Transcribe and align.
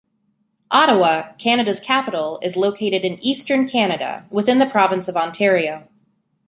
Ottawa, 0.71 1.33
Canada's 1.37 1.79
capital, 1.79 2.39
is 2.41 2.57
located 2.57 3.05
in 3.05 3.23
Eastern 3.23 3.67
Canada, 3.67 4.25
within 4.31 4.57
the 4.57 4.65
province 4.65 5.07
of 5.07 5.15
Ontario. 5.15 5.87